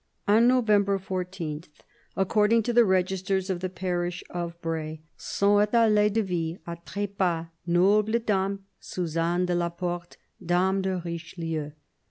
[0.27, 1.65] On November 14,
[2.17, 6.75] according to the registers of the parish of Braye," s'en est allee de vie a
[6.77, 11.73] trepas noble dame Suzanne de la Porte, dame de Richelieu."